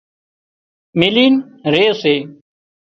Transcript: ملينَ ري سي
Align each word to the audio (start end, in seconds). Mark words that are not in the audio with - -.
ملينَ 0.99 1.33
ري 1.71 1.87
سي 2.01 2.15